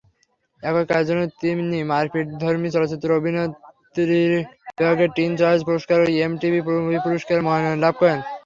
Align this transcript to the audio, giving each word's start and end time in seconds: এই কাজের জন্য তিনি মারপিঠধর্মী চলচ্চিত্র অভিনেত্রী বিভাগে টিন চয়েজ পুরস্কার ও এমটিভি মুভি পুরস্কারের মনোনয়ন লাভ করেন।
এই 0.63 0.85
কাজের 0.89 1.07
জন্য 1.09 1.21
তিনি 1.41 1.77
মারপিঠধর্মী 1.91 2.69
চলচ্চিত্র 2.71 3.17
অভিনেত্রী 3.19 4.19
বিভাগে 4.69 5.05
টিন 5.15 5.31
চয়েজ 5.39 5.59
পুরস্কার 5.67 5.97
ও 6.01 6.17
এমটিভি 6.21 6.59
মুভি 6.77 6.99
পুরস্কারের 7.05 7.45
মনোনয়ন 7.47 7.79
লাভ 7.83 7.93
করেন। 8.01 8.19